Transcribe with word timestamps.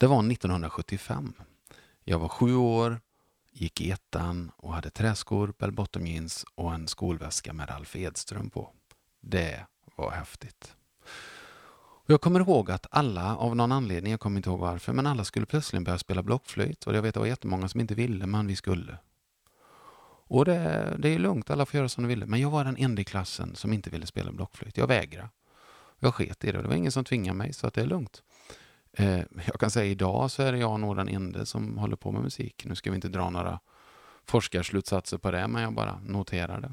Det 0.00 0.06
var 0.06 0.32
1975. 0.32 1.32
Jag 2.04 2.18
var 2.18 2.28
sju 2.28 2.56
år, 2.56 3.00
gick 3.52 3.80
i 3.80 3.90
ettan 3.90 4.50
och 4.56 4.74
hade 4.74 4.90
träskor, 4.90 5.54
bell 5.58 5.72
bottom 5.72 6.06
jeans 6.06 6.44
och 6.54 6.74
en 6.74 6.88
skolväska 6.88 7.52
med 7.52 7.70
Ralf 7.70 7.96
Edström 7.96 8.50
på. 8.50 8.70
Det 9.20 9.66
var 9.96 10.10
häftigt. 10.10 10.74
Jag 12.06 12.20
kommer 12.20 12.40
ihåg 12.40 12.70
att 12.70 12.86
alla, 12.90 13.36
av 13.36 13.56
någon 13.56 13.72
anledning, 13.72 14.10
jag 14.10 14.20
kommer 14.20 14.36
inte 14.36 14.50
ihåg 14.50 14.58
varför, 14.58 14.92
men 14.92 15.06
alla 15.06 15.24
skulle 15.24 15.46
plötsligt 15.46 15.84
börja 15.84 15.98
spela 15.98 16.22
blockflöjt. 16.22 16.86
Och 16.86 16.94
jag 16.94 17.02
vet 17.02 17.08
att 17.08 17.14
det 17.14 17.20
var 17.20 17.26
jättemånga 17.26 17.68
som 17.68 17.80
inte 17.80 17.94
ville, 17.94 18.26
men 18.26 18.46
vi 18.46 18.56
skulle. 18.56 18.98
Och 20.26 20.44
det, 20.44 20.96
det 20.98 21.08
är 21.08 21.18
lugnt, 21.18 21.50
alla 21.50 21.66
får 21.66 21.78
göra 21.78 21.88
som 21.88 22.04
de 22.04 22.08
ville. 22.08 22.26
Men 22.26 22.40
jag 22.40 22.50
var 22.50 22.64
den 22.64 22.76
enda 22.76 23.02
i 23.02 23.04
klassen 23.04 23.54
som 23.54 23.72
inte 23.72 23.90
ville 23.90 24.06
spela 24.06 24.32
blockflöjt. 24.32 24.76
Jag 24.76 24.86
vägrade. 24.86 25.28
Jag 25.98 26.14
sket 26.14 26.44
i 26.44 26.52
det. 26.52 26.62
Det 26.62 26.68
var 26.68 26.74
ingen 26.74 26.92
som 26.92 27.04
tvingade 27.04 27.38
mig, 27.38 27.52
så 27.52 27.66
att 27.66 27.74
det 27.74 27.82
är 27.82 27.86
lugnt. 27.86 28.22
Eh, 29.00 29.22
jag 29.46 29.60
kan 29.60 29.70
säga 29.70 29.90
idag 29.90 30.30
så 30.30 30.42
är 30.42 30.52
jag 30.52 30.80
nog 30.80 30.96
den 30.96 31.08
enda 31.08 31.46
som 31.46 31.78
håller 31.78 31.96
på 31.96 32.12
med 32.12 32.22
musik. 32.22 32.64
Nu 32.64 32.74
ska 32.74 32.90
vi 32.90 32.94
inte 32.94 33.08
dra 33.08 33.30
några 33.30 33.60
forskarslutsatser 34.26 35.18
på 35.18 35.30
det, 35.30 35.48
men 35.48 35.62
jag 35.62 35.74
bara 35.74 36.00
noterar 36.00 36.60
det. 36.60 36.72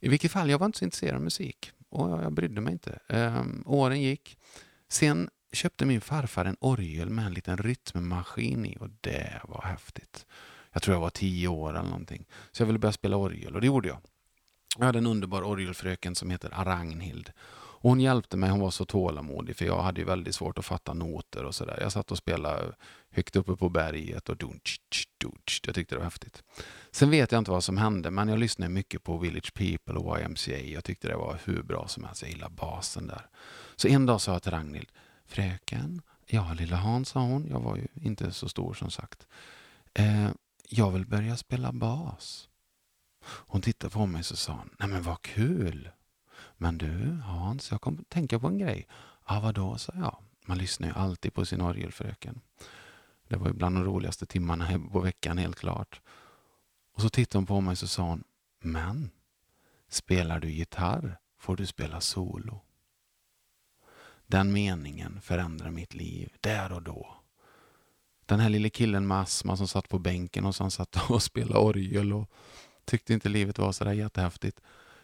I 0.00 0.08
vilket 0.08 0.32
fall, 0.32 0.50
jag 0.50 0.58
var 0.58 0.66
inte 0.66 0.78
så 0.78 0.84
intresserad 0.84 1.16
av 1.16 1.22
musik 1.22 1.72
och 1.88 2.10
jag 2.22 2.32
brydde 2.32 2.60
mig 2.60 2.72
inte. 2.72 2.98
Eh, 3.08 3.44
åren 3.66 4.02
gick. 4.02 4.38
Sen 4.88 5.30
köpte 5.52 5.86
min 5.86 6.00
farfar 6.00 6.44
en 6.44 6.56
orgel 6.60 7.10
med 7.10 7.26
en 7.26 7.32
liten 7.32 7.58
rytmmaskin 7.58 8.66
i 8.66 8.76
och 8.80 8.88
det 9.00 9.40
var 9.44 9.62
häftigt. 9.62 10.26
Jag 10.72 10.82
tror 10.82 10.94
jag 10.94 11.00
var 11.00 11.10
tio 11.10 11.48
år 11.48 11.70
eller 11.70 11.88
någonting. 11.88 12.24
Så 12.52 12.62
jag 12.62 12.66
ville 12.66 12.78
börja 12.78 12.92
spela 12.92 13.16
orgel 13.16 13.54
och 13.54 13.60
det 13.60 13.66
gjorde 13.66 13.88
jag. 13.88 13.98
Jag 14.78 14.86
hade 14.86 14.98
en 14.98 15.06
underbar 15.06 15.42
orgelfröken 15.42 16.14
som 16.14 16.30
heter 16.30 16.48
Ragnhild. 16.64 17.32
Och 17.80 17.90
hon 17.90 18.00
hjälpte 18.00 18.36
mig, 18.36 18.50
hon 18.50 18.60
var 18.60 18.70
så 18.70 18.84
tålamodig 18.84 19.56
för 19.56 19.64
jag 19.64 19.82
hade 19.82 20.00
ju 20.00 20.06
väldigt 20.06 20.34
svårt 20.34 20.58
att 20.58 20.64
fatta 20.64 20.94
noter 20.94 21.44
och 21.44 21.54
sådär. 21.54 21.78
Jag 21.80 21.92
satt 21.92 22.10
och 22.10 22.18
spelade 22.18 22.74
högt 23.10 23.36
uppe 23.36 23.56
på 23.56 23.68
berget 23.68 24.28
och 24.28 24.36
dunch, 24.36 24.80
dunch. 25.20 25.60
Jag 25.66 25.74
tyckte 25.74 25.94
det 25.94 25.98
var 25.98 26.04
häftigt. 26.04 26.42
Sen 26.90 27.10
vet 27.10 27.32
jag 27.32 27.38
inte 27.38 27.50
vad 27.50 27.64
som 27.64 27.76
hände, 27.76 28.10
men 28.10 28.28
jag 28.28 28.38
lyssnade 28.38 28.72
mycket 28.72 29.02
på 29.02 29.18
Village 29.18 29.54
People 29.54 29.94
och 29.94 30.20
YMCA. 30.20 30.58
Jag 30.58 30.84
tyckte 30.84 31.08
det 31.08 31.16
var 31.16 31.38
hur 31.44 31.62
bra 31.62 31.88
som 31.88 32.04
helst. 32.04 32.22
Jag 32.22 32.30
gillade 32.30 32.54
basen 32.54 33.06
där. 33.06 33.26
Så 33.76 33.88
en 33.88 34.06
dag 34.06 34.20
sa 34.20 34.32
jag 34.32 34.42
till 34.42 34.52
Ragnhild, 34.52 34.88
fröken, 35.26 36.02
ja 36.26 36.52
lilla 36.52 36.76
Hans 36.76 37.08
sa 37.08 37.20
hon, 37.20 37.46
jag 37.50 37.60
var 37.60 37.76
ju 37.76 37.86
inte 37.94 38.32
så 38.32 38.48
stor 38.48 38.74
som 38.74 38.90
sagt. 38.90 39.26
Eh, 39.94 40.28
jag 40.68 40.90
vill 40.90 41.06
börja 41.06 41.36
spela 41.36 41.72
bas. 41.72 42.48
Hon 43.24 43.62
tittade 43.62 43.90
på 43.90 44.06
mig 44.06 44.18
och 44.18 44.24
sa, 44.24 44.64
nej 44.78 44.88
men 44.88 45.02
vad 45.02 45.22
kul. 45.22 45.90
Men 46.58 46.78
du 46.78 47.20
Hans, 47.24 47.70
jag 47.70 47.80
kom 47.80 47.98
att 48.00 48.08
tänka 48.08 48.38
på 48.38 48.46
en 48.46 48.58
grej. 48.58 48.86
Ja, 49.28 49.40
vadå, 49.40 49.78
sa 49.78 49.92
jag. 49.96 50.16
Man 50.46 50.58
lyssnar 50.58 50.88
ju 50.88 50.94
alltid 50.94 51.34
på 51.34 51.44
sin 51.44 51.60
orgelfröken. 51.60 52.40
Det 53.28 53.36
var 53.36 53.46
ju 53.46 53.52
bland 53.52 53.76
de 53.76 53.84
roligaste 53.84 54.26
timmarna 54.26 54.88
på 54.92 55.00
veckan, 55.00 55.38
helt 55.38 55.56
klart. 55.56 56.00
Och 56.94 57.02
så 57.02 57.08
tittade 57.08 57.38
hon 57.38 57.46
på 57.46 57.60
mig 57.60 57.72
och 57.72 57.78
sa 57.78 58.02
hon, 58.02 58.24
men 58.60 59.10
spelar 59.88 60.40
du 60.40 60.50
gitarr 60.50 61.18
får 61.38 61.56
du 61.56 61.66
spela 61.66 62.00
solo. 62.00 62.60
Den 64.26 64.52
meningen 64.52 65.20
förändrade 65.20 65.70
mitt 65.70 65.94
liv, 65.94 66.32
där 66.40 66.72
och 66.72 66.82
då. 66.82 67.14
Den 68.26 68.40
här 68.40 68.48
lille 68.48 68.70
killen 68.70 69.06
med 69.06 69.20
astma 69.20 69.56
som 69.56 69.68
satt 69.68 69.88
på 69.88 69.98
bänken 69.98 70.44
och 70.44 70.54
som 70.54 70.70
satt 70.70 71.10
och 71.10 71.22
spelade 71.22 71.58
orgel 71.58 72.12
och 72.12 72.30
tyckte 72.84 73.14
inte 73.14 73.28
livet 73.28 73.58
var 73.58 73.72
sådär 73.72 73.92
jättehäftigt. 73.92 74.60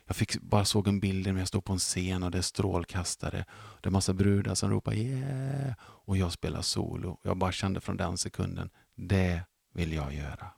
Jag 0.07 0.17
fick, 0.17 0.41
bara 0.41 0.65
såg 0.65 0.89
en 0.89 1.01
bild 1.01 1.27
när 1.27 1.39
jag 1.39 1.49
står 1.49 1.61
på 1.61 1.73
en 1.73 1.79
scen 1.79 2.23
och 2.23 2.31
det 2.31 2.39
är 2.39 2.43
strålkastare. 2.43 3.45
Det 3.81 3.89
är 3.89 3.91
massa 3.91 4.13
brudar 4.13 4.55
som 4.55 4.71
ropar 4.71 4.95
yeah 4.95 5.75
och 5.81 6.17
jag 6.17 6.33
spelar 6.33 6.63
solo. 6.63 7.19
Jag 7.23 7.37
bara 7.37 7.53
kände 7.53 7.81
från 7.81 7.97
den 7.97 8.19
sekunden, 8.19 8.71
det 8.95 9.43
vill 9.75 9.93
jag 9.93 10.15
göra. 10.15 10.51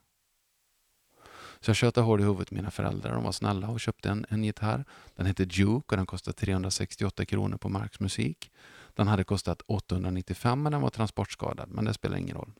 Så 1.59 1.69
jag 1.69 1.75
tjötade 1.75 2.05
hål 2.05 2.21
i 2.21 2.23
huvudet 2.23 2.51
mina 2.51 2.71
föräldrar. 2.71 3.13
De 3.13 3.23
var 3.23 3.31
snälla 3.31 3.69
och 3.69 3.79
köpte 3.79 4.09
en, 4.09 4.25
en 4.29 4.43
gitarr. 4.43 4.85
Den 5.15 5.25
hette 5.25 5.45
Duke 5.45 5.85
och 5.87 5.97
den 5.97 6.05
kostade 6.05 6.37
368 6.37 7.25
kronor 7.25 7.57
på 7.57 7.69
Marks 7.69 7.99
musik. 7.99 8.51
Den 8.93 9.07
hade 9.07 9.23
kostat 9.23 9.61
895 9.67 10.63
men 10.63 10.71
den 10.71 10.81
var 10.81 10.89
transportskadad, 10.89 11.69
men 11.69 11.85
det 11.85 11.93
spelar 11.93 12.17
ingen 12.17 12.35
roll. 12.35 12.53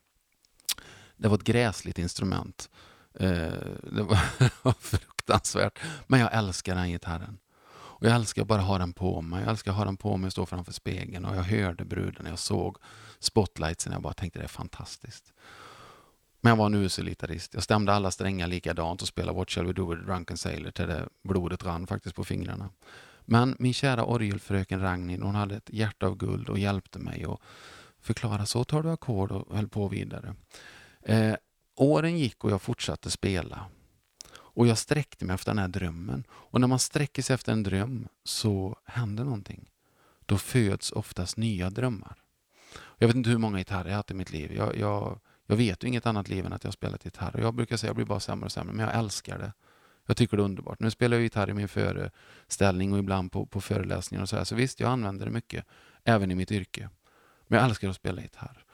Det 1.18 1.28
var 1.28 1.36
ett 1.36 1.44
gräsligt 1.44 2.00
instrument. 2.00 2.70
Eh, 3.14 3.52
det 3.92 4.04
var 4.04 4.20
fruktansvärt. 5.28 5.80
Men 6.08 6.20
jag 6.20 6.34
älskar 6.34 6.76
den 6.76 6.90
gitarren. 6.90 7.38
Och 8.00 8.06
jag 8.06 8.16
älskar 8.16 8.42
att 8.42 8.48
bara 8.48 8.62
ha 8.62 8.78
den 8.78 8.94
på 8.94 9.22
mig. 9.22 9.42
Jag 9.42 9.50
älskar 9.50 9.72
att 9.72 9.78
ha 9.78 9.86
den 9.86 9.98
på 9.98 10.18
mig 10.18 10.28
och 10.28 10.32
stå 10.32 10.46
framför 10.46 10.74
spegeln. 10.74 11.26
Och 11.26 11.36
jag 11.36 11.44
hörde 11.44 11.86
bruden, 11.86 12.26
jag 12.26 12.40
såg 12.40 12.78
spotlightsen. 13.20 13.94
Jag 13.94 14.02
bara 14.02 14.14
tänkte 14.14 14.40
det 14.40 14.46
är 14.46 14.48
fantastiskt. 14.48 15.34
Men 16.42 16.50
jag 16.50 16.58
var 16.58 16.66
en 16.66 16.74
usel 16.74 17.06
gitarrist. 17.06 17.54
Jag 17.54 17.64
stämde 17.64 17.94
alla 17.94 18.12
strängar 18.12 18.48
likadant 18.48 19.02
och 19.02 19.08
spelade 19.08 19.38
What 19.38 19.50
shall 19.50 19.66
we 19.66 19.74
do 19.74 19.90
with 19.90 20.02
a 20.02 20.06
drunken 20.06 20.38
sailor 20.38 20.72
till 20.72 20.88
det 20.88 21.10
blodet 21.24 21.66
rann 21.66 21.88
faktiskt 21.88 22.16
på 22.16 22.24
fingrarna. 22.24 22.70
Men 23.26 23.56
min 23.60 23.74
kära 23.74 24.04
orgelfröken 24.04 24.82
Ragnhild, 24.82 25.24
hon 25.24 25.36
hade 25.36 25.56
ett 25.56 25.70
hjärta 25.70 26.08
av 26.08 26.18
guld 26.18 26.50
och 26.50 26.60
hjälpte 26.60 27.00
mig 27.00 27.26
och 27.26 27.42
förklara. 28.02 28.46
så 28.46 28.64
tar 28.64 28.84
du 28.84 28.92
ackord 28.92 29.32
och 29.32 29.56
höll 29.56 29.68
på 29.68 29.88
vidare. 29.88 30.36
Eh, 31.02 31.36
åren 31.76 32.18
gick 32.18 32.44
och 32.44 32.52
jag 32.52 32.62
fortsatte 32.62 33.12
spela. 33.12 33.66
Och 34.58 34.68
jag 34.68 34.78
sträckte 34.78 35.26
mig 35.26 35.34
efter 35.34 35.52
den 35.52 35.60
här 35.60 35.68
drömmen. 35.68 36.24
Och 36.32 36.62
när 36.62 36.68
man 36.68 36.80
sträcker 36.80 37.22
sig 37.22 37.34
efter 37.34 37.52
en 37.52 37.64
dröm 37.64 38.08
så 38.24 38.80
händer 38.86 39.24
någonting. 39.24 39.70
Då 40.26 40.38
föds 40.38 40.92
oftast 40.92 41.38
nya 41.38 41.70
drömmar. 41.70 42.16
Jag 42.98 43.08
vet 43.08 43.16
inte 43.16 43.30
hur 43.30 43.38
många 43.38 43.58
gitarrer 43.58 43.86
jag 43.86 43.92
har 43.92 43.96
haft 43.98 44.12
i 44.12 44.14
mitt 44.14 44.32
liv. 44.32 44.54
Jag, 44.54 44.78
jag, 44.78 45.20
jag 45.46 45.56
vet 45.56 45.84
ju 45.84 45.88
inget 45.88 46.06
annat 46.06 46.30
liv 46.30 46.46
än 46.46 46.54
att 46.54 46.64
jag 46.64 46.68
har 46.68 46.74
spelat 46.74 47.06
gitarr. 47.06 47.40
Jag 47.40 47.54
brukar 47.54 47.78
säga 47.78 47.88
att 47.88 47.90
jag 47.90 47.96
blir 47.96 48.06
bara 48.06 48.20
sämre 48.20 48.46
och 48.46 48.52
sämre, 48.52 48.74
men 48.74 48.86
jag 48.86 48.96
älskar 48.96 49.38
det. 49.38 49.54
Jag 50.06 50.18
tycker 50.18 50.38
det 50.38 50.44
är 50.44 50.46
underbart. 50.46 50.80
Nu 50.80 50.92
spelar 50.92 51.18
jag 51.18 51.24
gitarr 51.24 51.50
i 51.50 51.54
min 51.54 51.68
föreställning 51.68 52.94
och 52.94 53.00
ibland 53.00 53.32
på, 53.32 53.46
på 53.46 53.62
föreläsningar 53.62 54.22
och 54.22 54.30
så 54.30 54.38
här. 54.38 54.44
Så 54.44 54.56
visst, 54.56 54.80
jag 54.80 54.90
använder 54.90 55.26
det 55.26 55.32
mycket, 55.32 55.66
även 56.04 56.32
i 56.32 56.36
mitt 56.36 56.52
yrke. 56.52 56.90
Men 57.48 57.60
jag 57.60 57.70
älskar 57.70 57.90
att 57.90 57.96
spela 57.96 58.22
gitarr. 58.22 58.66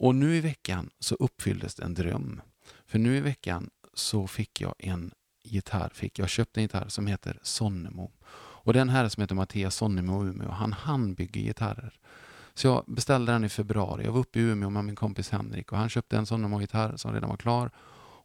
Och 0.00 0.14
nu 0.14 0.36
i 0.36 0.40
veckan 0.40 0.90
så 0.98 1.14
uppfylldes 1.14 1.80
en 1.80 1.94
dröm. 1.94 2.40
För 2.86 2.98
nu 2.98 3.16
i 3.16 3.20
veckan 3.20 3.70
så 3.94 4.26
fick 4.26 4.60
jag 4.60 4.74
en 4.78 5.12
gitarr. 5.42 5.90
Fick. 5.94 6.18
Jag 6.18 6.28
köpte 6.28 6.60
en 6.60 6.62
gitarr 6.62 6.88
som 6.88 7.06
heter 7.06 7.38
Sonnemo. 7.42 8.10
Och 8.68 8.72
den 8.72 8.88
här 8.88 9.08
som 9.08 9.20
heter 9.20 9.34
Mattias 9.34 9.74
Sonnemo 9.74 10.26
i 10.26 10.28
Umeå, 10.28 10.50
han 10.50 10.72
handbygger 10.72 11.40
gitarrer. 11.40 11.98
Så 12.54 12.66
jag 12.66 12.84
beställde 12.86 13.32
den 13.32 13.44
i 13.44 13.48
februari. 13.48 14.04
Jag 14.04 14.12
var 14.12 14.20
uppe 14.20 14.38
i 14.38 14.42
Umeå 14.42 14.70
med 14.70 14.84
min 14.84 14.96
kompis 14.96 15.30
Henrik 15.30 15.72
och 15.72 15.78
han 15.78 15.88
köpte 15.88 16.16
en 16.16 16.26
Sonnemo-gitarr 16.26 16.96
som 16.96 17.12
redan 17.12 17.30
var 17.30 17.36
klar. 17.36 17.70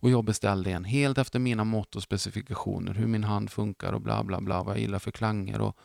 Och 0.03 0.09
jag 0.09 0.23
beställde 0.23 0.71
en 0.71 0.83
helt 0.83 1.17
efter 1.17 1.39
mina 1.39 1.63
mått 1.63 1.95
och 1.95 2.03
specifikationer, 2.03 2.93
hur 2.93 3.07
min 3.07 3.23
hand 3.23 3.51
funkar 3.51 3.93
och 3.93 4.01
bla 4.01 4.23
bla 4.23 4.41
bla, 4.41 4.63
vad 4.63 4.75
jag 4.75 4.81
gillar 4.81 4.99
för 4.99 5.11
klanger. 5.11 5.61
Och 5.61 5.77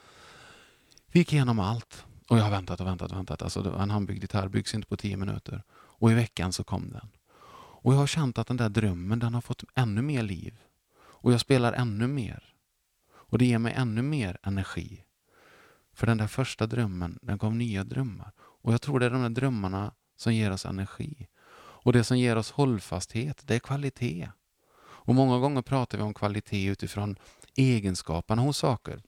vi 1.07 1.19
gick 1.19 1.33
igenom 1.33 1.59
allt. 1.59 2.05
Och 2.29 2.39
jag 2.39 2.45
har 2.45 2.51
väntat 2.51 2.81
och 2.81 2.87
väntat 2.87 3.11
och 3.11 3.19
väntat. 3.19 3.43
Alltså, 3.43 3.79
en 3.81 3.91
handbyggd 3.91 4.23
gitarr 4.23 4.49
byggs 4.49 4.75
inte 4.75 4.89
på 4.89 4.97
tio 4.97 5.17
minuter. 5.17 5.63
Och 5.71 6.11
i 6.11 6.15
veckan 6.15 6.53
så 6.53 6.65
kom 6.65 6.91
den. 6.91 7.09
Och 7.81 7.93
jag 7.93 7.99
har 7.99 8.07
känt 8.07 8.39
att 8.39 8.47
den 8.47 8.57
där 8.57 8.69
drömmen, 8.69 9.19
den 9.19 9.35
har 9.35 9.41
fått 9.41 9.65
ännu 9.75 10.03
mer 10.03 10.23
liv. 10.23 10.55
Och 11.21 11.33
jag 11.33 11.41
spelar 11.41 11.73
ännu 11.73 12.07
mer. 12.07 12.55
Och 13.11 13.39
det 13.39 13.45
ger 13.45 13.59
mig 13.59 13.73
ännu 13.77 14.03
mer 14.03 14.39
energi. 14.43 15.05
För 15.93 16.07
den 16.07 16.19
där 16.19 16.27
första 16.27 16.67
drömmen, 16.67 17.19
den 17.23 17.39
gav 17.39 17.55
nya 17.55 17.85
drömmar. 17.85 18.33
Och 18.39 18.73
jag 18.73 18.83
tror 18.83 19.01
det 19.01 19.07
är 19.07 19.11
de 19.11 19.23
där 19.23 19.29
drömmarna 19.29 19.95
som 20.17 20.35
ger 20.35 20.51
oss 20.51 20.67
energi. 20.67 21.29
Och 21.57 21.93
det 21.93 22.05
som 22.05 22.19
ger 22.19 22.37
oss 22.37 22.51
hållfasthet, 22.51 23.43
det 23.47 23.55
är 23.55 23.59
kvalitet. 23.59 24.29
Och 24.81 25.15
många 25.15 25.39
gånger 25.39 25.63
pratar 25.63 25.99
vi 25.99 26.05
om 26.05 26.15
kvalitet 26.15 26.67
utifrån 26.67 27.17
egenskaperna 27.57 28.43
hos 28.43 28.59
saker. 28.59 29.03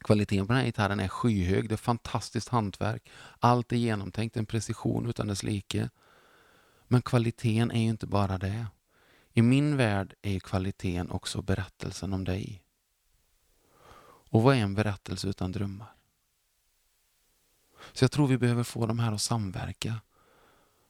Kvaliteten 0.00 0.46
på 0.46 0.52
den 0.52 0.60
här 0.60 0.66
gitarren 0.66 1.00
är 1.00 1.08
skyhög, 1.08 1.68
det 1.68 1.74
är 1.74 1.76
fantastiskt 1.76 2.48
hantverk. 2.48 3.10
Allt 3.38 3.72
är 3.72 3.76
genomtänkt, 3.76 4.36
en 4.36 4.46
precision 4.46 5.08
utan 5.08 5.26
dess 5.26 5.42
like. 5.42 5.90
Men 6.88 7.02
kvaliteten 7.02 7.70
är 7.70 7.82
ju 7.82 7.88
inte 7.88 8.06
bara 8.06 8.38
det. 8.38 8.66
I 9.32 9.42
min 9.42 9.76
värld 9.76 10.14
är 10.22 10.40
kvaliteten 10.40 11.10
också 11.10 11.42
berättelsen 11.42 12.12
om 12.12 12.24
dig. 12.24 12.62
Och 14.32 14.42
vad 14.42 14.56
är 14.56 14.60
en 14.60 14.74
berättelse 14.74 15.28
utan 15.28 15.52
drömmar? 15.52 15.94
Så 17.92 18.04
jag 18.04 18.10
tror 18.10 18.26
vi 18.26 18.38
behöver 18.38 18.62
få 18.62 18.86
de 18.86 18.98
här 18.98 19.12
att 19.12 19.20
samverka. 19.20 20.00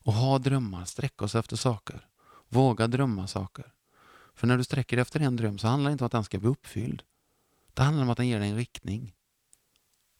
Och 0.02 0.12
ha 0.12 0.38
drömmar, 0.38 0.84
sträcka 0.84 1.24
oss 1.24 1.34
efter 1.34 1.56
saker. 1.56 2.06
Våga 2.48 2.86
drömma 2.86 3.26
saker. 3.26 3.72
För 4.34 4.46
när 4.46 4.56
du 4.56 4.64
sträcker 4.64 4.96
dig 4.96 5.02
efter 5.02 5.20
en 5.20 5.36
dröm 5.36 5.58
så 5.58 5.68
handlar 5.68 5.90
det 5.90 5.92
inte 5.92 6.04
om 6.04 6.06
att 6.06 6.12
den 6.12 6.24
ska 6.24 6.38
bli 6.38 6.48
uppfylld. 6.48 7.02
Det 7.74 7.82
handlar 7.82 8.02
om 8.02 8.10
att 8.10 8.16
den 8.16 8.28
ger 8.28 8.40
dig 8.40 8.48
en 8.48 8.56
riktning. 8.56 9.14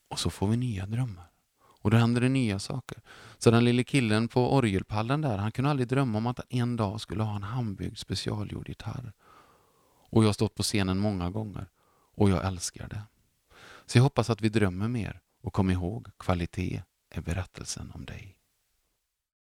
Och 0.09 0.19
så 0.19 0.31
får 0.31 0.49
vi 0.49 0.57
nya 0.57 0.87
drömmar. 0.87 1.30
Och 1.81 1.91
då 1.91 1.97
händer 1.97 2.21
det 2.21 2.29
nya 2.29 2.59
saker. 2.59 2.99
Så 3.39 3.51
den 3.51 3.65
lille 3.65 3.85
killen 3.85 4.29
på 4.29 4.55
orgelpallen 4.55 5.21
där, 5.21 5.39
han 5.39 5.53
kunde 5.53 5.71
aldrig 5.71 5.89
drömma 5.89 6.19
om 6.19 6.27
att 6.27 6.39
han 6.39 6.47
en 6.61 6.77
dag 6.77 7.01
skulle 7.01 7.23
ha 7.23 7.37
en 7.37 7.43
handbyggd 7.43 7.99
specialgjord 7.99 8.69
gitarr. 8.69 9.13
Och 10.11 10.23
jag 10.23 10.29
har 10.29 10.33
stått 10.33 10.55
på 10.55 10.63
scenen 10.63 10.99
många 10.99 11.31
gånger. 11.31 11.67
Och 12.15 12.31
jag 12.31 12.47
älskar 12.47 12.89
det. 12.89 13.03
Så 13.87 13.99
jag 13.99 14.03
hoppas 14.03 14.31
att 14.31 14.41
vi 14.41 14.49
drömmer 14.49 14.89
mer 14.89 15.21
och 15.43 15.53
kom 15.53 15.71
ihåg, 15.71 16.09
kvalitet 16.19 16.83
är 17.11 17.21
berättelsen 17.21 17.93
om 17.95 18.05
dig. 18.05 18.40